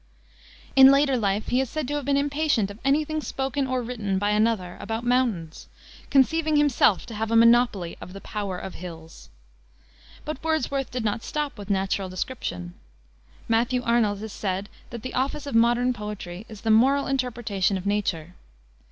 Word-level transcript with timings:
In 0.75 0.89
later 0.91 1.15
life 1.15 1.49
he 1.49 1.61
is 1.61 1.69
said 1.69 1.87
to 1.87 1.93
have 1.93 2.05
been 2.05 2.17
impatient 2.17 2.71
of 2.71 2.79
any 2.83 3.05
thing 3.05 3.21
spoken 3.21 3.67
or 3.67 3.83
written 3.83 4.17
by 4.17 4.31
another 4.31 4.75
about 4.79 5.03
mountains, 5.03 5.67
conceiving 6.09 6.55
himself 6.55 7.05
to 7.05 7.13
have 7.13 7.29
a 7.29 7.35
monopoly 7.35 7.95
of 8.01 8.11
"the 8.13 8.21
power 8.21 8.57
of 8.57 8.73
hills." 8.73 9.29
But 10.25 10.43
Wordsworth 10.43 10.89
did 10.89 11.05
not 11.05 11.21
stop 11.21 11.55
with 11.55 11.69
natural 11.69 12.09
description. 12.09 12.73
Matthew 13.47 13.83
Arnold 13.83 14.17
has 14.21 14.33
said 14.33 14.69
that 14.89 15.03
the 15.03 15.13
office 15.13 15.45
of 15.45 15.53
modern 15.53 15.93
poetry 15.93 16.47
is 16.49 16.61
the 16.61 16.71
"moral 16.71 17.05
interpretation 17.05 17.77
of 17.77 17.85
Nature." 17.85 18.33